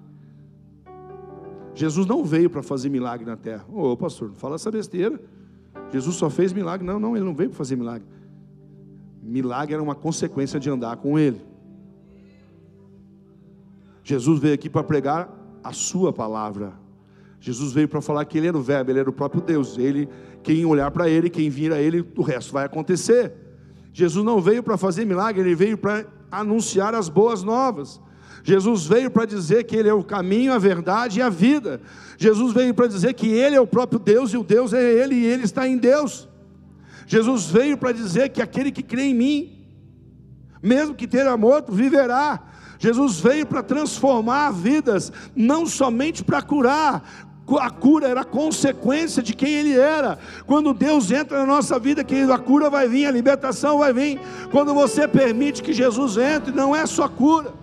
[1.78, 3.64] Jesus não veio para fazer milagre na terra.
[3.72, 5.22] Ô pastor, não fala essa besteira.
[5.92, 6.86] Jesus só fez milagre.
[6.86, 8.08] Não, não, ele não veio para fazer milagre.
[9.22, 11.40] Milagre era uma consequência de andar com Ele.
[14.04, 15.30] Jesus veio aqui para pregar
[15.64, 16.74] a Sua palavra.
[17.40, 19.78] Jesus veio para falar que Ele era o Verbo, Ele era o próprio Deus.
[19.78, 20.10] Ele,
[20.42, 23.34] quem olhar para Ele, quem vir a Ele, o resto vai acontecer.
[23.94, 28.02] Jesus não veio para fazer milagre, Ele veio para anunciar as boas novas.
[28.48, 31.82] Jesus veio para dizer que Ele é o caminho, a verdade e a vida.
[32.18, 35.16] Jesus veio para dizer que Ele é o próprio Deus e o Deus é Ele
[35.16, 36.30] e Ele está em Deus.
[37.06, 39.68] Jesus veio para dizer que aquele que crê em mim,
[40.64, 42.42] mesmo que tenha morto, viverá.
[42.80, 47.28] Jesus veio para transformar vidas, não somente para curar,
[47.60, 50.18] a cura era consequência de quem ele era.
[50.46, 54.22] Quando Deus entra na nossa vida, querido, a cura vai vir, a libertação vai vir.
[54.52, 57.57] Quando você permite que Jesus entre, não é só cura.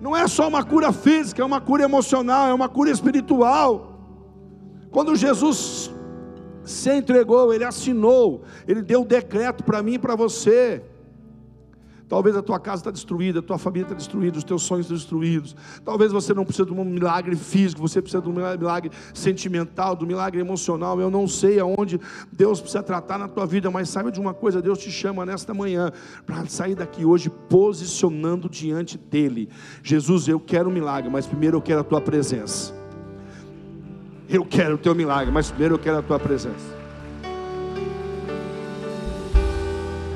[0.00, 3.98] Não é só uma cura física, é uma cura emocional, é uma cura espiritual.
[4.90, 5.90] Quando Jesus
[6.64, 10.82] se entregou, ele assinou, ele deu o decreto para mim e para você.
[12.10, 14.96] Talvez a tua casa está destruída, a tua família está destruída, os teus sonhos estão
[14.96, 15.54] destruídos.
[15.84, 20.02] Talvez você não precise de um milagre físico, você precisa de um milagre sentimental, de
[20.02, 21.00] um milagre emocional.
[21.00, 22.00] Eu não sei aonde
[22.32, 25.54] Deus precisa tratar na tua vida, mas saiba de uma coisa: Deus te chama nesta
[25.54, 25.92] manhã
[26.26, 29.48] para sair daqui hoje posicionando diante dEle.
[29.80, 32.74] Jesus, eu quero um milagre, mas primeiro eu quero a tua presença.
[34.28, 36.79] Eu quero o teu milagre, mas primeiro eu quero a tua presença.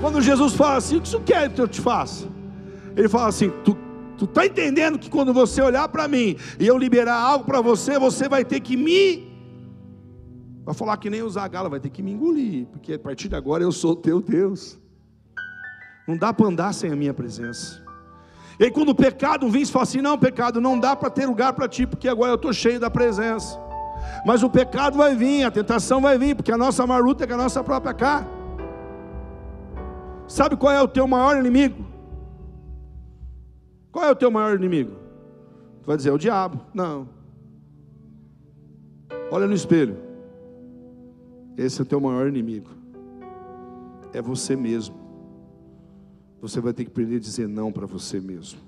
[0.05, 2.27] Quando Jesus fala assim, o que isso quer que eu te faça?
[2.95, 3.75] Ele fala assim: tu
[4.19, 7.99] Tu está entendendo que quando você olhar para mim e eu liberar algo para você,
[7.99, 9.27] você vai ter que me.
[10.63, 13.29] Vai falar que nem usar a gala, vai ter que me engolir, porque a partir
[13.29, 14.79] de agora eu sou o teu Deus.
[16.07, 17.83] Não dá para andar sem a minha presença.
[18.61, 21.25] E aí, quando o pecado vem, você fala assim: não, pecado, não dá para ter
[21.25, 23.59] lugar para ti, porque agora eu estou cheio da presença.
[24.27, 27.33] Mas o pecado vai vir, a tentação vai vir, porque a nossa maruta é com
[27.33, 28.44] a nossa própria carne.
[30.27, 31.85] Sabe qual é o teu maior inimigo?
[33.93, 34.93] Qual é o teu maior inimigo?
[35.83, 36.61] Tu vai dizer, é o diabo.
[36.73, 37.09] Não.
[39.31, 39.97] Olha no espelho.
[41.57, 42.71] Esse é o teu maior inimigo.
[44.13, 44.97] É você mesmo.
[46.41, 48.61] Você vai ter que aprender a dizer não para você mesmo.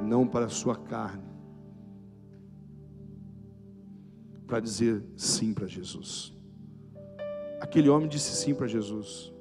[0.00, 1.30] Não para a sua carne
[4.50, 6.34] para dizer sim para Jesus.
[7.60, 9.32] Aquele homem disse sim para Jesus.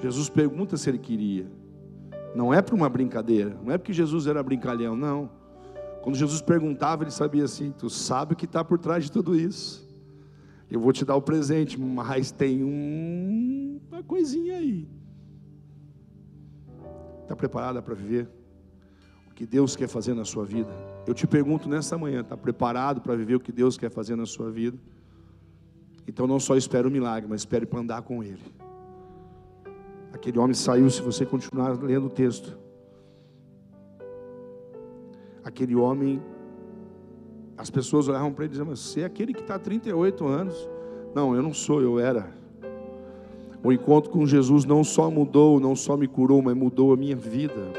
[0.00, 1.46] Jesus pergunta se ele queria.
[2.34, 5.30] Não é para uma brincadeira, não é porque Jesus era brincalhão, não.
[6.02, 9.38] Quando Jesus perguntava, ele sabia assim: Tu sabe o que está por trás de tudo
[9.38, 9.88] isso.
[10.70, 14.88] Eu vou te dar o presente, mas tem um, uma coisinha aí.
[17.22, 18.28] Está preparada para viver
[19.28, 20.70] o que Deus quer fazer na sua vida?
[21.06, 24.26] Eu te pergunto nessa manhã, está preparado para viver o que Deus quer fazer na
[24.26, 24.78] sua vida?
[26.06, 28.42] Então não só espere o milagre, mas espere para andar com Ele.
[30.12, 32.58] Aquele homem saiu, se você continuar lendo o texto.
[35.44, 36.22] Aquele homem,
[37.56, 40.26] as pessoas olhavam para ele e diziam, mas você é aquele que está há 38
[40.26, 40.68] anos.
[41.14, 42.30] Não, eu não sou, eu era.
[43.62, 47.16] O encontro com Jesus não só mudou, não só me curou, mas mudou a minha
[47.16, 47.72] vida.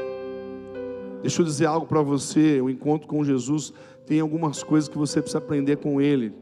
[1.22, 3.72] Deixa eu dizer algo para você: o encontro com Jesus
[4.06, 6.34] tem algumas coisas que você precisa aprender com Ele.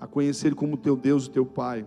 [0.00, 1.84] a conhecer Ele como teu Deus e teu Pai.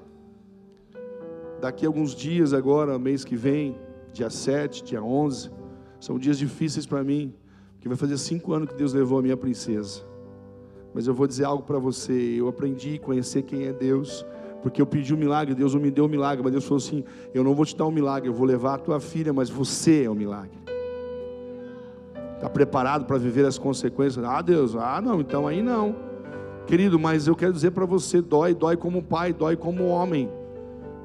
[1.63, 3.77] Daqui a alguns dias, agora, mês que vem,
[4.11, 5.49] dia 7, dia 11,
[5.97, 7.33] são dias difíceis para mim,
[7.75, 10.01] porque vai fazer cinco anos que Deus levou a minha princesa.
[10.93, 14.25] Mas eu vou dizer algo para você: eu aprendi a conhecer quem é Deus,
[14.61, 17.01] porque eu pedi um milagre, Deus não me deu um milagre, mas Deus falou assim:
[17.33, 20.03] eu não vou te dar um milagre, eu vou levar a tua filha, mas você
[20.03, 20.59] é o milagre.
[22.35, 24.25] Está preparado para viver as consequências?
[24.25, 25.95] Ah, Deus, ah, não, então aí não.
[26.67, 30.29] Querido, mas eu quero dizer para você: dói, dói como pai, dói como homem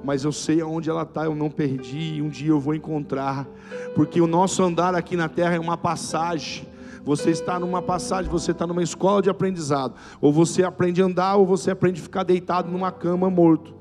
[0.05, 3.47] mas eu sei aonde ela está, eu não perdi, e um dia eu vou encontrar,
[3.95, 6.67] porque o nosso andar aqui na terra é uma passagem.
[7.05, 11.37] Você está numa passagem, você está numa escola de aprendizado, ou você aprende a andar,
[11.37, 13.75] ou você aprende a ficar deitado numa cama morto.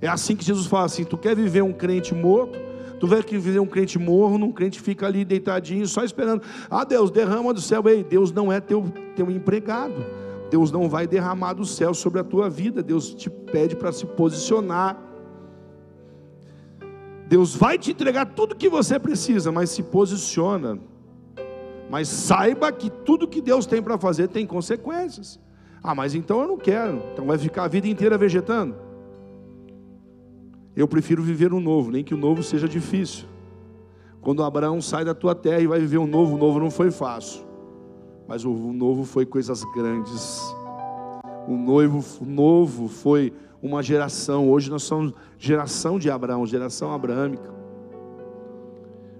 [0.00, 2.58] É assim que Jesus fala assim: tu quer viver um crente morto?
[2.98, 6.42] Tu vai viver um crente morno, um crente fica ali deitadinho, só esperando.
[6.70, 7.82] Ah, Deus, derrama do céu.
[7.88, 10.04] Ei, Deus não é teu, teu empregado.
[10.50, 12.82] Deus não vai derramar do céu sobre a tua vida.
[12.82, 15.09] Deus te pede para se posicionar.
[17.30, 20.80] Deus vai te entregar tudo que você precisa, mas se posiciona.
[21.88, 25.38] Mas saiba que tudo que Deus tem para fazer tem consequências.
[25.80, 27.00] Ah, mas então eu não quero.
[27.12, 28.74] Então vai ficar a vida inteira vegetando.
[30.74, 33.28] Eu prefiro viver um novo, nem que o novo seja difícil.
[34.20, 36.90] Quando Abraão sai da tua terra e vai viver um novo, o novo não foi
[36.90, 37.44] fácil.
[38.26, 40.42] Mas o novo foi coisas grandes.
[41.46, 44.48] O noivo o novo foi uma geração.
[44.48, 47.50] Hoje nós somos geração de Abraão, geração abraâmica.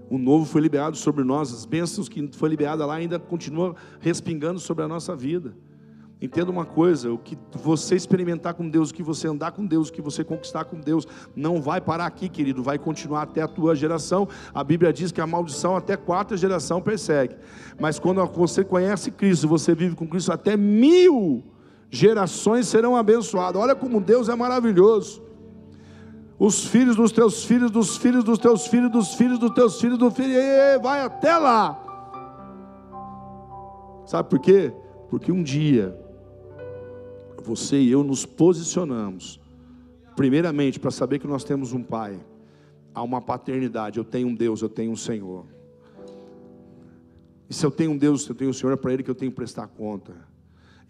[0.09, 4.59] O novo foi liberado sobre nós, as bênçãos que foi liberada lá ainda continuam respingando
[4.59, 5.55] sobre a nossa vida.
[6.20, 9.88] Entenda uma coisa: o que você experimentar com Deus, o que você andar com Deus,
[9.88, 13.48] o que você conquistar com Deus, não vai parar aqui, querido, vai continuar até a
[13.48, 14.29] tua geração.
[14.53, 17.37] A Bíblia diz que a maldição até quarta geração persegue.
[17.79, 21.44] Mas quando você conhece Cristo, você vive com Cristo até mil
[21.90, 23.61] gerações serão abençoadas.
[23.61, 25.22] Olha como Deus é maravilhoso.
[26.38, 29.98] Os filhos dos teus filhos, dos filhos dos teus filhos, dos filhos dos teus filhos,
[29.98, 31.79] do filho, e vai até lá.
[34.07, 34.72] Sabe por quê?
[35.11, 35.98] Porque um dia
[37.42, 39.40] você e eu nos posicionamos,
[40.14, 42.18] primeiramente para saber que nós temos um Pai,
[42.94, 43.98] há uma paternidade.
[43.98, 45.44] Eu tenho um Deus, eu tenho um Senhor.
[47.48, 49.11] E se eu tenho um Deus, se eu tenho um Senhor, é para Ele que
[49.11, 50.30] eu tenho que prestar conta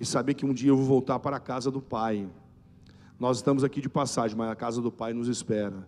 [0.01, 2.27] e saber que um dia eu vou voltar para a casa do Pai.
[3.19, 5.87] Nós estamos aqui de passagem, mas a casa do Pai nos espera.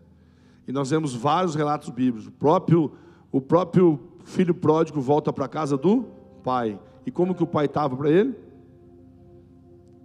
[0.69, 2.27] E nós vemos vários relatos bíblicos.
[2.27, 2.93] O próprio,
[3.33, 6.05] o próprio filho pródigo volta para a casa do
[6.45, 6.79] Pai.
[7.07, 8.35] E como que o Pai estava para ele?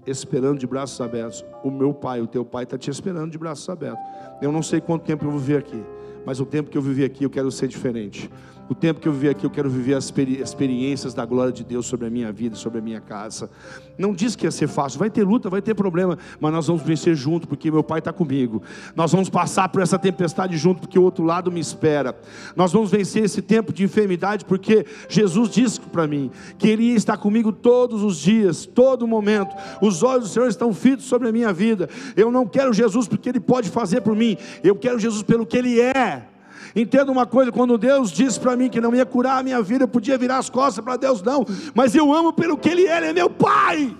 [0.05, 1.43] Esperando de braços abertos.
[1.61, 4.01] O meu Pai, o teu Pai está te esperando de braços abertos.
[4.41, 5.83] Eu não sei quanto tempo eu vou viver aqui,
[6.25, 8.31] mas o tempo que eu vivi aqui eu quero ser diferente.
[8.69, 11.85] O tempo que eu vivi aqui, eu quero viver as experiências da glória de Deus
[11.85, 13.49] sobre a minha vida, sobre a minha casa.
[13.97, 16.81] Não diz que ia ser fácil, vai ter luta, vai ter problema, mas nós vamos
[16.81, 18.61] vencer junto, porque meu Pai está comigo.
[18.95, 22.17] Nós vamos passar por essa tempestade junto, porque o outro lado me espera.
[22.55, 26.95] Nós vamos vencer esse tempo de enfermidade, porque Jesus disse para mim que Ele ia
[26.95, 29.55] estar comigo todos os dias, todo momento.
[29.81, 31.89] Os olhos do Senhor estão fitos sobre a minha vida.
[32.15, 35.57] Eu não quero Jesus porque Ele pode fazer por mim, eu quero Jesus pelo que
[35.57, 36.36] Ele é.
[36.75, 39.83] Entenda uma coisa: quando Deus disse para mim que não ia curar a minha vida,
[39.83, 42.97] eu podia virar as costas para Deus, não, mas eu amo pelo que Ele é,
[42.97, 43.95] Ele é meu Pai.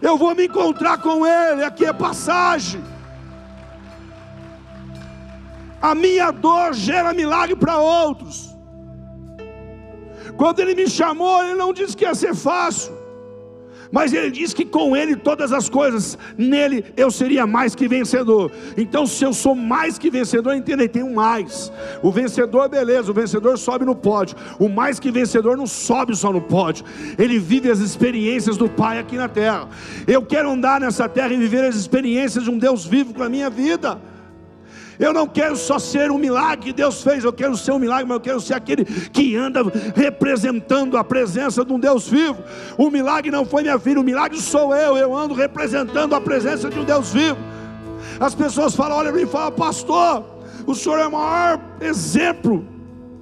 [0.00, 2.82] Eu vou me encontrar com Ele, aqui é passagem.
[5.80, 8.56] A minha dor gera milagre para outros.
[10.36, 13.01] Quando Ele me chamou, Ele não disse que ia ser fácil
[13.92, 18.50] mas ele diz que com ele todas as coisas, nele eu seria mais que vencedor.
[18.76, 21.70] Então, se eu sou mais que vencedor, entenda, tem um mais.
[22.02, 24.36] O vencedor, beleza, o vencedor sobe no pódio.
[24.58, 26.84] O mais que vencedor não sobe só no pódio,
[27.18, 29.68] ele vive as experiências do Pai aqui na terra.
[30.06, 33.28] Eu quero andar nessa terra e viver as experiências de um Deus vivo com a
[33.28, 34.00] minha vida.
[34.98, 38.04] Eu não quero só ser um milagre que Deus fez, eu quero ser um milagre,
[38.04, 39.62] mas eu quero ser aquele que anda
[39.94, 42.42] representando a presença de um Deus vivo.
[42.76, 46.68] O milagre não foi minha filha, o milagre sou eu, eu ando representando a presença
[46.68, 47.38] de um Deus vivo.
[48.20, 50.24] As pessoas falam, olha e falam, pastor,
[50.66, 52.66] o senhor é o maior exemplo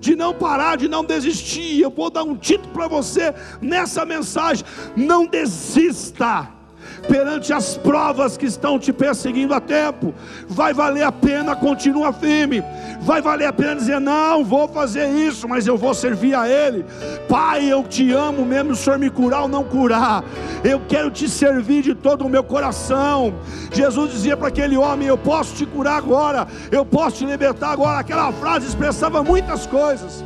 [0.01, 1.81] de não parar, de não desistir.
[1.81, 4.65] Eu vou dar um título para você nessa mensagem:
[4.97, 6.49] não desista
[7.07, 10.15] perante as provas que estão te perseguindo a tempo.
[10.49, 12.63] Vai valer a pena, continua firme.
[13.01, 16.85] Vai valer a pena dizer: Não, vou fazer isso, mas eu vou servir a Ele.
[17.29, 20.25] Pai, eu te amo, mesmo o Senhor me curar ou não curar.
[20.63, 23.35] Eu quero te servir de todo o meu coração.
[23.73, 27.99] Jesus dizia para aquele homem: Eu posso te curar agora, eu posso te libertar agora.
[27.99, 30.25] Aquela frase expressava muitas coisas.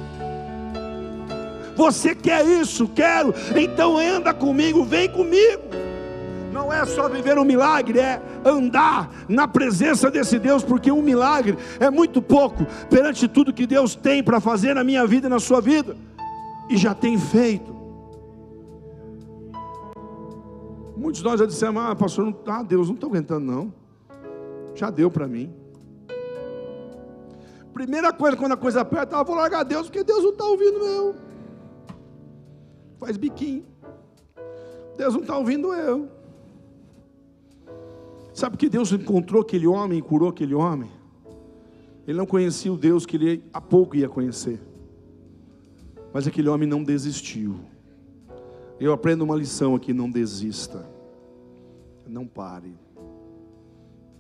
[1.77, 2.89] Você quer isso?
[2.89, 3.35] Quero.
[3.57, 5.63] Então anda comigo, vem comigo.
[6.55, 11.59] Não é só viver um milagre, é andar na presença desse Deus, porque um milagre
[11.81, 15.41] é muito pouco perante tudo que Deus tem para fazer na minha vida e na
[15.41, 15.97] sua vida,
[16.71, 17.75] e já tem feito.
[20.97, 23.75] Muitos de nós já dissemos, ah, pastor, não, ah, Deus, não estou aguentando, não.
[24.77, 25.53] Já deu para mim.
[27.73, 30.79] Primeira coisa, quando a coisa aperta, eu vou largar Deus, porque Deus não está ouvindo
[30.87, 31.17] eu.
[33.01, 33.67] Faz biquinho.
[34.97, 36.14] Deus não está ouvindo eu.
[38.35, 40.91] Sabe que Deus encontrou aquele homem e curou aquele homem?
[42.05, 44.61] Ele não conhecia o Deus que ele há pouco ia conhecer.
[46.13, 47.55] Mas aquele homem não desistiu.
[48.81, 50.85] Eu aprendo uma lição aqui: não desista.
[52.05, 52.77] Não pare.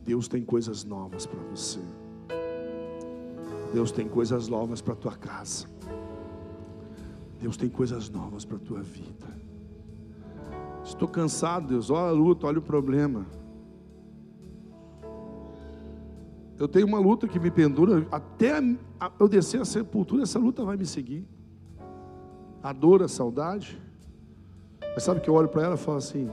[0.04, 1.80] Deus tem coisas novas para você.
[3.72, 5.66] Deus tem coisas novas para a tua casa.
[7.40, 9.26] Deus tem coisas novas para a tua vida.
[10.84, 11.90] Estou cansado, Deus.
[11.90, 13.26] Olha a luta, olha o problema.
[16.58, 18.60] Eu tenho uma luta que me pendura até
[19.18, 21.26] eu descer a sepultura, essa luta vai me seguir.
[22.62, 23.80] A dor, a saudade.
[24.94, 26.30] Mas sabe que eu olho para ela e falo assim: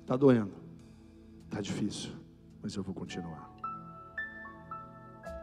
[0.00, 0.52] está doendo,
[1.44, 2.10] está difícil,
[2.60, 3.52] mas eu vou continuar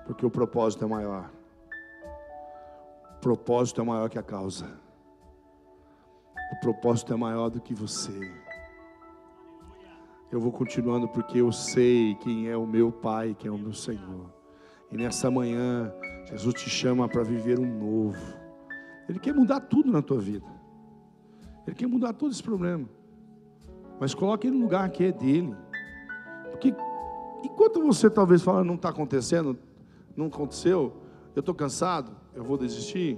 [0.10, 1.30] porque o propósito é maior.
[3.12, 4.66] O propósito é maior que a causa.
[6.52, 8.39] O propósito é maior do que você.
[10.32, 13.74] Eu vou continuando porque eu sei quem é o meu Pai, quem é o meu
[13.74, 14.32] Senhor.
[14.92, 15.92] E nessa manhã,
[16.26, 18.38] Jesus te chama para viver um novo.
[19.08, 20.46] Ele quer mudar tudo na tua vida.
[21.66, 22.88] Ele quer mudar todo esse problema.
[24.00, 25.56] Mas coloque ele no lugar que é dele.
[26.52, 26.76] Porque
[27.44, 29.58] enquanto você talvez fala, não está acontecendo,
[30.16, 30.96] não aconteceu,
[31.36, 33.18] eu estou cansado, eu vou desistir,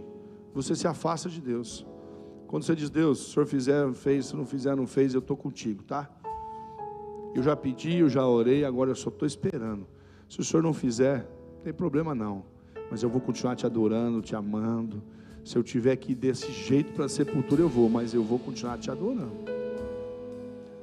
[0.53, 1.86] você se afasta de Deus.
[2.47, 5.20] Quando você diz, Deus, se o Senhor fizer, fez, se não fizer, não fez, eu
[5.20, 6.09] estou contigo, tá?
[7.34, 9.88] Eu já pedi, eu já orei, agora eu só estou esperando.
[10.30, 12.44] Se o Senhor não fizer, não tem problema não.
[12.90, 15.02] Mas eu vou continuar te adorando, te amando.
[15.44, 18.38] Se eu tiver que ir desse jeito para a sepultura, eu vou, mas eu vou
[18.38, 19.46] continuar te adorando.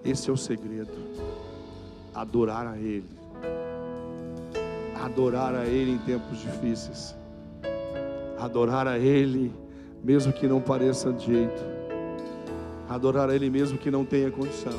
[0.05, 0.93] Esse é o segredo.
[2.15, 3.19] Adorar a Ele
[5.05, 7.15] adorar a Ele em tempos difíceis,
[8.39, 9.53] adorar a Ele,
[10.03, 11.63] mesmo que não pareça de jeito,
[12.89, 14.79] adorar a Ele mesmo que não tenha condição.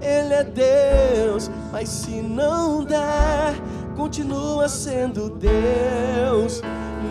[0.00, 3.54] Ele é Deus, mas se não der,
[3.96, 6.62] continua sendo Deus.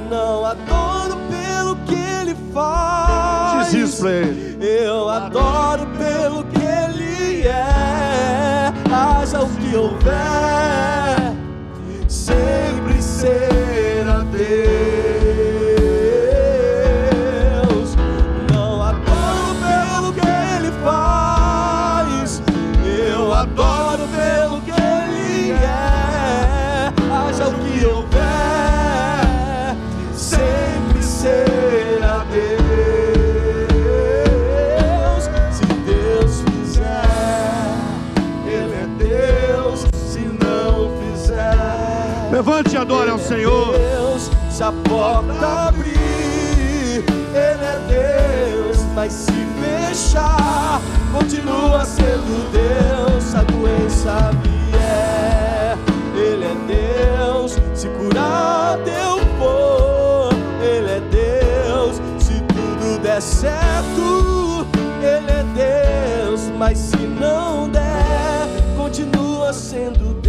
[0.10, 3.70] Não adoro pelo que Ele faz.
[3.70, 4.58] Diz isso pra ele.
[4.60, 8.74] Eu adoro pelo que Ele é.
[8.92, 11.36] Haja o que houver,
[12.08, 14.99] sempre ser a Deus.
[42.90, 43.78] Adore ao Senhor.
[43.78, 49.32] Deus, se a porta abrir, Ele é Deus, mas se
[49.62, 50.82] fechar,
[51.12, 53.36] continua sendo Deus.
[53.36, 55.78] A doença vier,
[56.16, 64.66] Ele é Deus, se curar eu for, Ele é Deus, se tudo der certo,
[65.00, 70.29] Ele é Deus, mas se não der, continua sendo Deus.